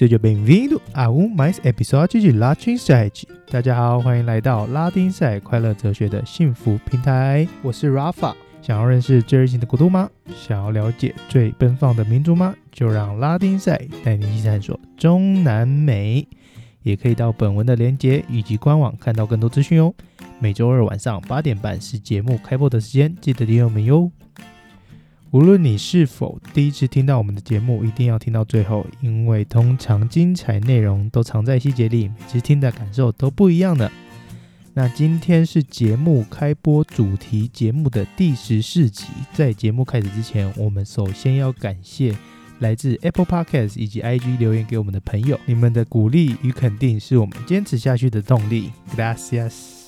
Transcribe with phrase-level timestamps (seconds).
[0.00, 3.24] Seja bem-vindo a um mais episode Latin Site。
[3.50, 7.46] 大家好，欢迎来到拉丁赛快乐哲学的幸福平台。
[7.60, 8.34] 我是 Rafa。
[8.62, 10.08] 想要认识最热情的国度吗？
[10.34, 12.54] 想要了解最奔放的民族吗？
[12.72, 16.26] 就让拉丁赛带你去探索中南美。
[16.82, 19.92] 也可以到本文的链接以及官网看到更多资讯哦。
[20.38, 24.10] 每周二晚上八点半是节目开播的时间，记得订阅我们哟。
[25.32, 33.90] 无论你是否第一次听到我们的节目，一定要听到最后，因为通常精彩内容都藏在细节里，每次听的感受都不一样的。
[34.74, 42.12] 那今天是节目开播主题节目的第十四集，在节目开始之前，我们首先要感谢
[42.58, 48.72] 来自 Apple Podcast 以及 IG 留言给我们的朋友，你们的鼓励与肯定是我们坚持下去的动力。
[48.96, 49.79] Gracias。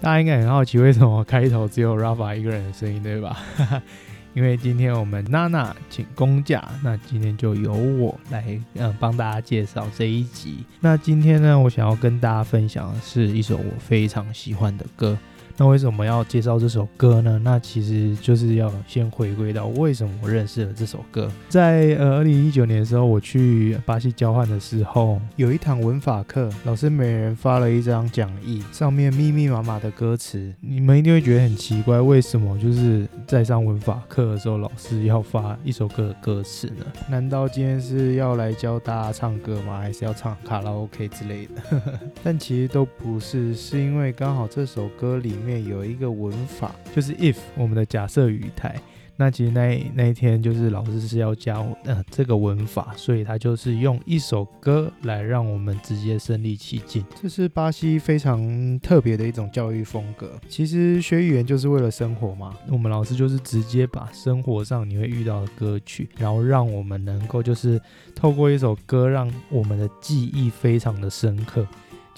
[0.00, 3.36] 大家应该很好奇，为什么开头只有 Rafa 一个人的声音，对吧？
[4.32, 10.64] 因为今天我们娜娜请公假，那今天就由我来嗯帮大家介绍这一集。
[10.80, 15.18] 那今天呢，我想要跟大家分享的是一首我非常喜欢的歌。
[15.56, 17.38] 那为什么要介绍这首歌呢？
[17.42, 21.30] 那其实就是要先回归到为什么我认识了这首歌。
[21.48, 30.50] 在呃二零一九年的时候，我去巴西交换的时候，有一堂文法课，老师每人发了一张讲义，上面密密麻麻的歌词。
[30.60, 36.86] 你们一定会觉得很奇怪，为什么就是在上文法课的时候，老师要发一首歌的歌词呢？
[37.08, 39.78] 难道今天是要来教大家唱歌吗？
[39.78, 41.82] 还是要唱卡拉 OK 之类的？
[42.24, 45.49] 但其实都不是，是因为刚好这首歌里面。
[45.58, 48.74] 有一个文法，就是 if 我们的假设语态。
[49.16, 57.04] 那其实那那一天就是老师是要教呃这个文法，所以他就是用一首歌来让我们直接身临其境。
[57.20, 60.40] 这是巴西非常特别的一种教育风格。
[60.48, 67.78] 其实学语言就是为了生活嘛，我们老师就是直接把生活上你会遇到的歌曲，然后让我们能够就是
[68.14, 71.66] 透过一首歌，让我们的记忆非常的深刻。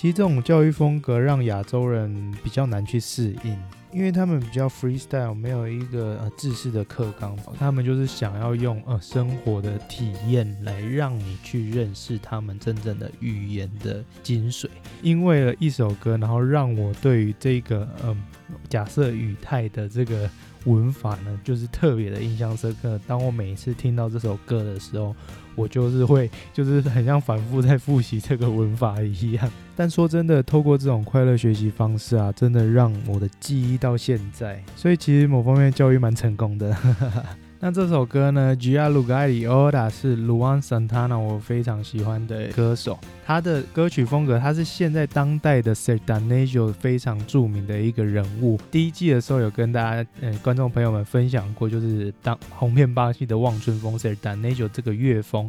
[0.03, 3.57] 其实这种教育风格让亚洲人比较难去适应，
[3.93, 14.67] 因为他们比较 freestyle，没有一个呃制式的课纲，他们就是想要用呃生活的体验来让你去认识他们真正的语言的精髓。
[15.03, 18.21] 因为了一首歌，然后让我对于这个嗯
[18.69, 20.29] 假设语态的这个
[20.65, 23.01] 文法呢，就是特别的印象深刻。
[23.07, 25.15] 当我每一次听到这首歌的时候，
[25.55, 29.49] 我就是会，就是很像反复在复习这个文法一样。
[29.75, 34.63] 但说真的，透过这种快乐学习方式啊，真的让我的记忆到现在。
[34.77, 36.77] 所以其实某方面教育蛮成功的。
[37.65, 42.99] 那这首歌呢，Gia l u g a i Oda 是 Luan Santana，我非常喜欢的歌手。
[43.25, 48.59] 他的歌曲风格，他是现在当代的 Sertanejo 非常著名的一个人物。
[48.69, 55.49] 第一季的时候有跟大家，呃，观众朋友们分享过，就是当红遍巴西的望春风 Sertanejo 这个乐风。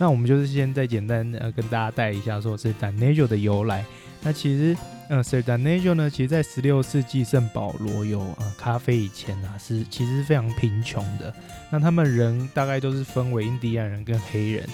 [0.00, 3.84] 那我们就是先再简单呃跟大家带一下，说 Sir Danajo 的由来。
[4.22, 4.76] 那其实。
[5.12, 11.34] 嗯，Sertanejo 呢，其实，在十六世纪圣保罗有呃咖啡以前啊，是其实是非常贫穷的。
[11.68, 14.68] 那他们人大概都是分为印第安人跟黑人。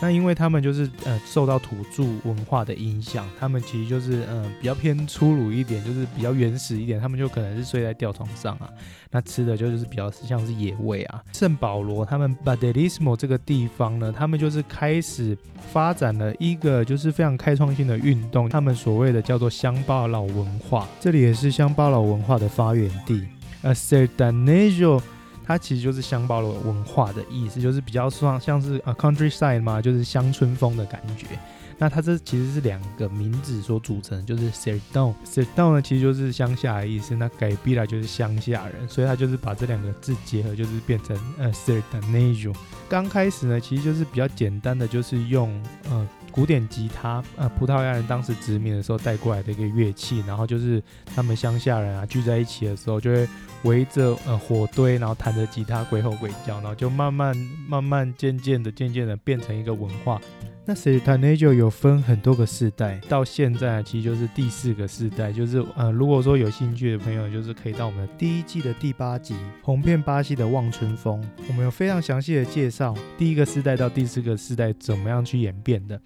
[0.00, 8.68] 那因为他们就是呃受到土著文化的影响，他们其实就是呃比较偏粗鲁一点，就是比较原始一点，他们就可能是睡在吊床上啊，
[9.10, 11.22] 那吃的就是比较像是野味啊。
[11.32, 15.36] 圣保罗他们 Badelismo 这个地方呢，他们就是开始
[15.72, 23.26] 发展了一个就是非常开创性的运动，他们所谓的叫做乡巴佬文化，这里也是乡巴佬文化的发源地。
[23.62, 25.00] 呃，Sertanejo。
[25.46, 31.26] 它其实就是乡巴佬文化的意思，就是比较像像是啊 countryside 嘛，就是乡村风的感觉。
[31.78, 42.54] 那它这其实是两个名字所组成，就是 Sertão，Sertão 呢其实就是乡下的意思，那改 b 来就是乡下人，所以它就是把这两个字结合，就是变成呃 Sertanejo。
[42.88, 46.08] 刚开始呢，其实就是比较简单的，就是用呃。
[46.32, 50.82] 古典吉他，呃，葡萄牙人当时殖民的时候带过来的一个乐器，然后就是
[51.14, 53.26] 他们乡下人啊聚在一起的时候，就会
[53.66, 57.36] 围着呃火堆，然后弹着吉他鬼吼鬼叫，然后就慢慢
[57.68, 60.20] 慢慢渐渐的渐渐的变成一个文化。
[60.68, 76.00] 那 Sertanejo 有分很多个世代，到现在其实就是第四个世代，就是呃，如果说有兴趣的朋友，就是可以到我们第一季的第八集《红遍巴西的望春风》，我们有非常详细的介绍第一个世代到第四个世代怎么样去演变的。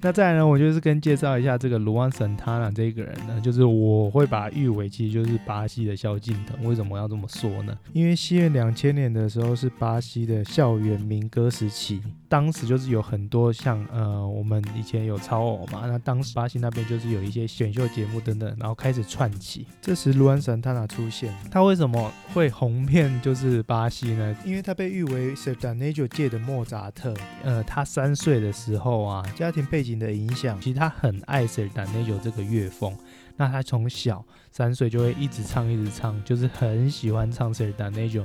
[0.00, 6.64] 那再来呢，我就是跟介绍一下这个卢安神塔纳这个人呢，就是我会把誉为其实就是巴西的萧敬腾。
[6.64, 7.76] 为什么要这么说呢？
[7.92, 19.66] 因为西元两千年的时候是巴西的校园民歌时期，当时就是有很多像呃我们以前有超偶嘛，那当时巴西那边就是有一些选秀节目等等，然后开始串起。
[19.82, 24.36] 这时卢安神塔纳出现，他为什么会红遍就是巴西呢？
[24.44, 27.12] 因为他被誉为 Sertanejo 界的莫扎特。
[27.42, 29.87] 呃，他三岁的时候啊，家庭背景。
[29.96, 32.98] 的影响，其实他很爱 Sertanejo 这个乐风，
[33.36, 38.24] 那他从小三岁就会一直唱，一直唱，就是很喜欢唱 Sertanejo。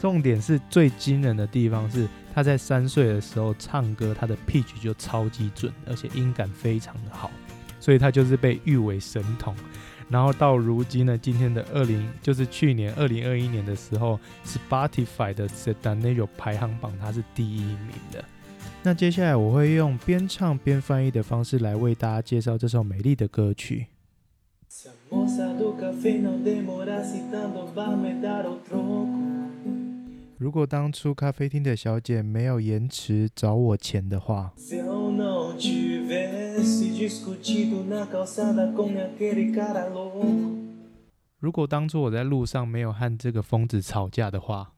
[0.00, 7.30] 重点是最惊人的地方是，他在三岁的时候唱歌，他的 pitch 就超级准，而且音感非常的好，
[7.78, 9.54] 所以他就是被誉为神童。
[10.08, 18.24] 然后到如今呢，今天的二零就是去年二零二一年的时候，Spotify 的 Sertanejo 排行榜他是第一名的。
[18.84, 23.88] 那接下来我会用边唱边翻译的方式来为大家介绍这首美丽的歌曲。
[30.38, 34.52] 如果当初咖啡厅的小姐没有延迟找我钱的话，
[41.40, 44.72] 如果当初我在路上没有和这个疯子吵架的话。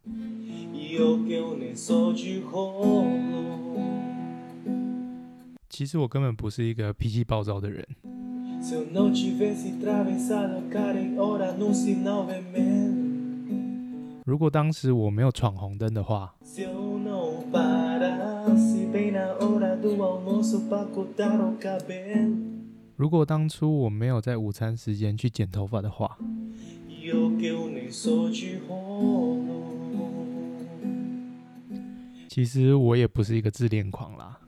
[5.70, 7.86] 其实我根本不是一个脾气暴躁的人。
[14.26, 16.34] 如果当时我没有闯红灯的话，
[22.96, 26.18] 如果当初我没有在午餐时间去剪头发的话，
[32.28, 34.39] 其实我也不是一个自恋狂啦。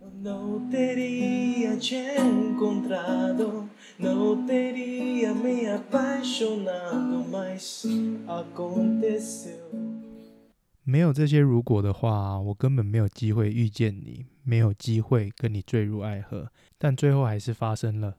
[10.85, 18.17] 没有这些如果的话，我根本没有机会遇见你，没有机会跟你坠入爱河，但最后还是发生了。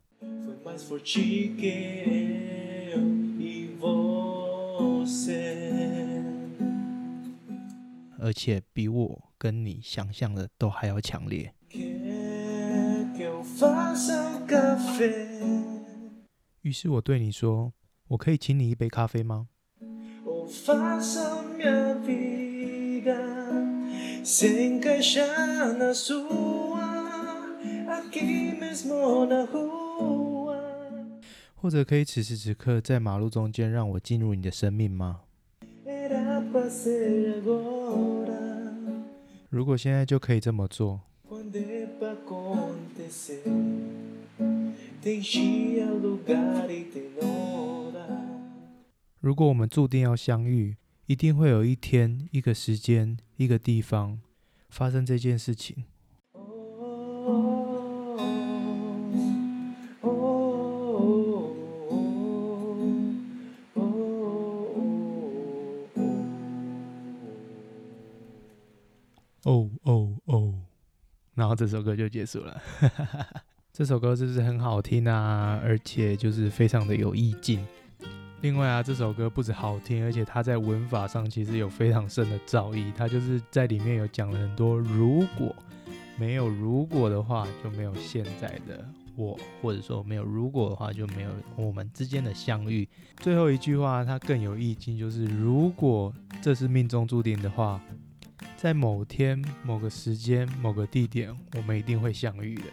[8.20, 11.54] 而且比我跟你想象的都还要强烈。
[16.62, 17.74] 于是我对你说
[18.10, 19.48] ：“我可以请你一杯咖啡吗？”
[31.56, 35.22] 或者可以此时此刻在马路中间让我进入你的生命吗？
[39.50, 41.02] 如果现在就可以这么做。
[49.20, 50.78] 如果我们注定要相遇，
[51.08, 54.22] 一定会有一天、一个时间、一个地方
[54.70, 55.84] 发生这件事情。
[69.44, 70.54] 哦哦哦，
[71.36, 72.62] 然后这首歌就结束了。
[73.76, 77.66] 这首歌就是很好听啊，而且就是非常的有意境。
[78.42, 82.94] 另外啊，这首歌不止好听，而且它在文法上其实有非常深的造诣。
[82.96, 85.56] 它就是在里面有讲了很多，如果
[86.20, 92.88] 没有如果的话，就没有现在的我，或者说没有如果的话，就没有我们之间的相遇。
[93.18, 96.14] 最后一句话它更有意境，就是如果
[96.44, 97.82] 这是命中注定的话，
[98.56, 102.66] 在某天、某个时间、某个地点，我们一定会相遇的。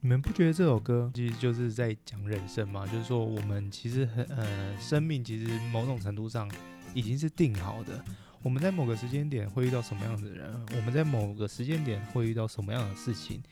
[0.00, 2.86] 你们不觉得这首歌其实就是在讲人生吗？
[2.86, 6.48] 就是说，我们其实很呃，生命其实某种程度上
[6.94, 8.04] 已经是定好的。
[8.42, 13.42] 我们在某个时间点会遇到什么样的人，我们在某个时间点会遇到什么样的事情。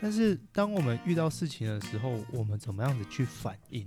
[0.00, 3.84] 但是，当我们遇到事情的时候，我们怎么样子去反应，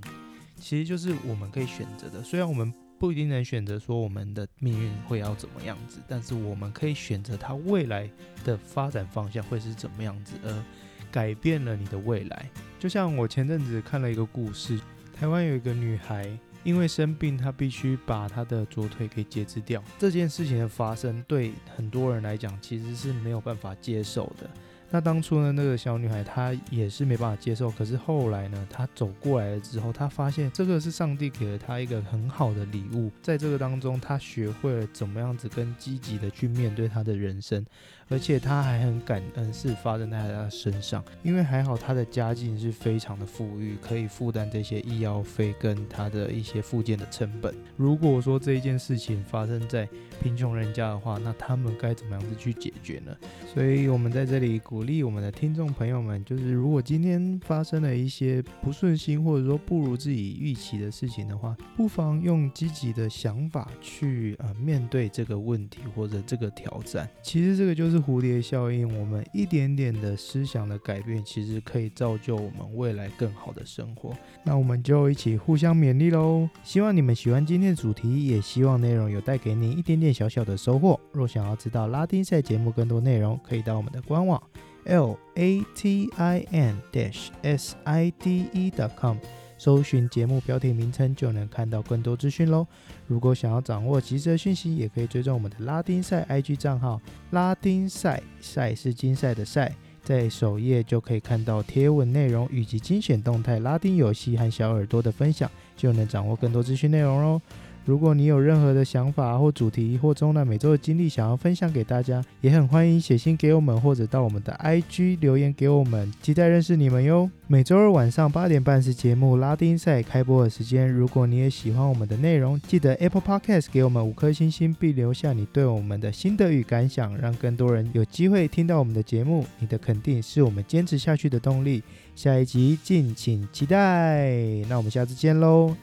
[0.58, 2.22] 其实就是我们可以选择的。
[2.22, 8.10] 虽然我们不一定能选择说我们的命运会要怎么样子，但是我们可以选择它未来
[8.44, 10.64] 的发展方向会是怎么样子，而。
[11.12, 12.50] 改变了你的未来，
[12.80, 14.80] 就像我前阵子看了一个故事，
[15.14, 16.32] 台湾有一个女孩
[16.64, 19.84] 因为生病，她必须把她的左腿给截肢掉。
[20.00, 24.50] 这件事情的发生，对很多人来讲其实是没有办法接受的。
[24.94, 27.72] 那当初呢，那个小女孩她也是没办法接受。
[27.72, 33.10] 可是后来呢，她走过来了之后，她发现这个是上帝给了她一个很好的礼物。
[33.22, 37.66] 在这个当中，她学会了怎么样子跟积极的去面对她的人生。
[38.12, 47.56] 而且他还很感恩是发生在他身上，因为还好他的家境是非常的富裕，可以负担这些医药费跟他的一些附件的成本。
[47.78, 49.88] 如果说这一件事情发生在
[50.22, 53.16] 贫穷人家的话，那他们该怎么样子去解决呢？
[53.54, 67.10] 所以，我们在这里鼓励我们的听众朋友们，就是如果今天发生了一些不顺心，或者说不如自己预期的事情的话，不妨用积极的想法去呃面对这个问题或者这个挑战。
[67.24, 74.14] 其实这个就是蝴蝶效应，我们一点点的思想的改变，其实可以造就我们未来更好的生活。
[74.44, 76.50] 那我们就一起互相勉励喽！
[76.64, 81.00] 希望你们喜欢今天的主题，也希望内容有带给您一点点小小的收获。
[81.12, 84.42] 若想要知道拉丁赛节目更多内容，可以到我们的官网
[84.86, 89.18] l a t i n dash s i d e dot com，
[89.64, 92.66] 搜寻节目标题名称就能看到更多资讯喽。
[93.06, 97.00] 如果想要掌握即时讯息，也可以追踪我们的拉丁赛 IG 账号，
[97.30, 99.72] 拉丁赛赛是金赛的赛，
[100.04, 107.40] 在首页就可以看到贴文内容以及精选动态、拉丁游戏和小耳朵的分享，就能掌握更多资讯内容喽。
[107.84, 117.30] 如果你有任何的想法或主题或中南美洲的经历想要分享给大家，也很欢迎写信给我们，或者到我们的 IG 留言给我们，期待认识你们哟。
[117.48, 120.90] 每周二晚上八点半是节目拉丁赛开播的时间。
[120.90, 129.46] 如果你也喜欢我们的内容，记得 Apple Podcast 给我们五颗星星，并留下你对我们的心得与感想，让更多人有机会听到我们的节目。
[129.60, 131.84] 你的肯定是我们坚持下去的动力。
[132.16, 134.30] 下一集敬请期待。
[134.70, 135.76] 那我们下次见喽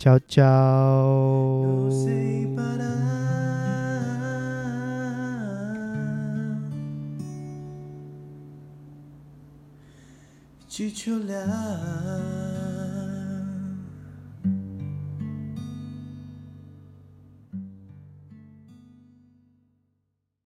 [0.00, 1.62] Tchau, tchau.
[1.62, 2.80] Não sei parar
[10.70, 12.49] de te olhar.